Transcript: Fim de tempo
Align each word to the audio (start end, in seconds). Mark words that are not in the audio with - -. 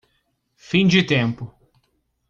Fim 0.57 0.87
de 0.87 1.03
tempo 1.03 1.53